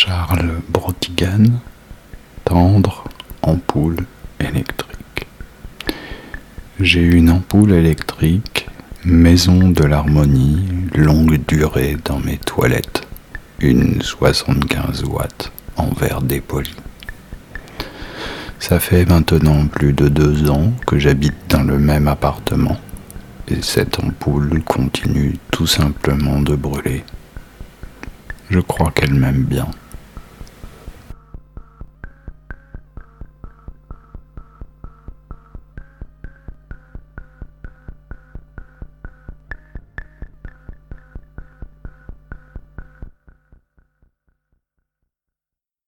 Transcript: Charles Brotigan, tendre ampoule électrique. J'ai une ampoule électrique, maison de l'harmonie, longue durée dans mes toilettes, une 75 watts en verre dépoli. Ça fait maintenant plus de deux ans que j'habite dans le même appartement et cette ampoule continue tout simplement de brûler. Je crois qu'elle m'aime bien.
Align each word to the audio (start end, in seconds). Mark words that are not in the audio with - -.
Charles 0.00 0.62
Brotigan, 0.68 1.58
tendre 2.44 3.02
ampoule 3.42 4.06
électrique. 4.38 5.26
J'ai 6.78 7.02
une 7.02 7.30
ampoule 7.30 7.72
électrique, 7.72 8.68
maison 9.04 9.70
de 9.70 9.82
l'harmonie, 9.82 10.68
longue 10.94 11.44
durée 11.48 11.96
dans 12.04 12.20
mes 12.20 12.36
toilettes, 12.38 13.08
une 13.58 14.00
75 14.00 15.02
watts 15.02 15.50
en 15.76 15.88
verre 15.88 16.22
dépoli. 16.22 16.76
Ça 18.60 18.78
fait 18.78 19.04
maintenant 19.04 19.66
plus 19.66 19.94
de 19.94 20.06
deux 20.06 20.48
ans 20.48 20.72
que 20.86 21.00
j'habite 21.00 21.48
dans 21.48 21.64
le 21.64 21.80
même 21.80 22.06
appartement 22.06 22.78
et 23.48 23.62
cette 23.62 23.98
ampoule 23.98 24.62
continue 24.62 25.38
tout 25.50 25.66
simplement 25.66 26.40
de 26.40 26.54
brûler. 26.54 27.02
Je 28.48 28.60
crois 28.60 28.92
qu'elle 28.92 29.14
m'aime 29.14 29.42
bien. 29.42 29.66